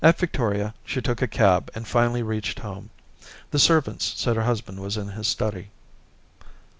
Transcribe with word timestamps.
At 0.03 0.17
Victoria 0.17 0.73
she 0.83 0.99
took 0.99 1.21
a 1.21 1.27
cab 1.27 1.69
and 1.75 1.87
finally 1.87 2.23
reached 2.23 2.57
home. 2.57 2.89
The 3.51 3.59
servants 3.59 4.15
said 4.19 4.35
her 4.35 4.41
hus 4.41 4.59
band 4.61 4.79
was 4.79 4.97
in 4.97 5.09
his 5.09 5.27
study. 5.27 5.69